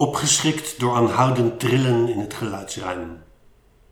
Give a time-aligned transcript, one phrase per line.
[0.00, 3.22] Opgeschrikt door aanhoudend trillen in het geluidsruim.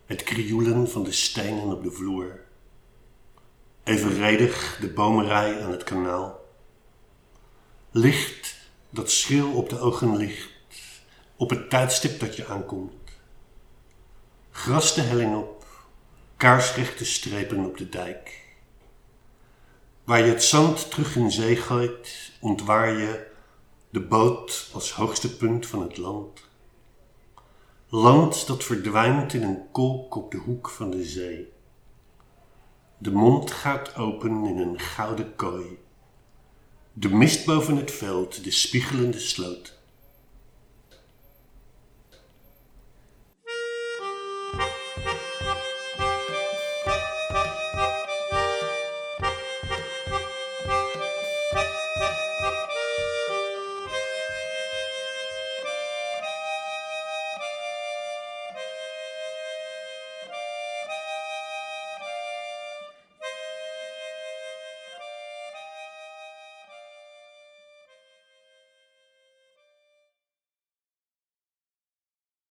[0.05, 2.39] Het krioelen van de stenen op de vloer.
[3.83, 6.39] Evenredig de bomenrij aan het kanaal.
[7.91, 8.55] Licht
[8.89, 10.49] dat schril op de ogen ligt,
[11.35, 13.11] op het tijdstip dat je aankomt.
[14.51, 15.65] Gras de helling op,
[16.37, 18.45] kaarsrechte strepen op de dijk.
[20.03, 23.28] Waar je het zand terug in zee gooit, ontwaar je
[23.91, 26.47] de boot als hoogste punt van het land.
[27.87, 31.51] Land dat verdwijnt in een kolk op de hoek van de zee.
[32.97, 35.79] De mond gaat open in een gouden kooi.
[36.93, 39.78] De mist boven het veld, de spiegelende sloot.